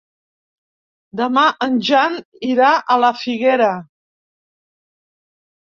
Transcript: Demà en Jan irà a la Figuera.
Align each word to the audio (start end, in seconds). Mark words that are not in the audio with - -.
Demà 1.21 1.43
en 1.67 1.77
Jan 1.91 2.17
irà 2.53 2.71
a 2.95 2.99
la 3.05 3.13
Figuera. 3.21 3.71